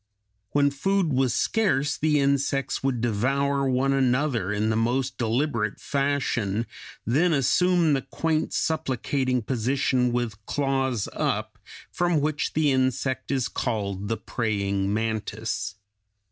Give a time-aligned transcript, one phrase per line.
[0.49, 6.65] When food was scarce the insects would devour one another in the most deliberate fashion,
[7.05, 11.59] then assume the quaint, supplicating position with claws up,
[11.91, 15.75] from which the insect is called the praying mantis.